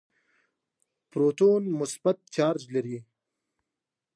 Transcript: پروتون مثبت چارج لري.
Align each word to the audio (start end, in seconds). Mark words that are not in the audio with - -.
پروتون 1.11 1.61
مثبت 1.79 2.17
چارج 2.35 2.61
لري. 2.73 2.97